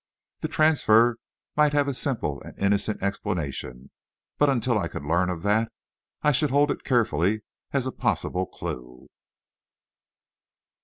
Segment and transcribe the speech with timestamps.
[0.39, 1.19] The transfer
[1.55, 3.91] might have a simple and innocent explanation,
[4.39, 5.71] but until I could learn of that,
[6.23, 9.09] I should hold it carefully as a possible clue.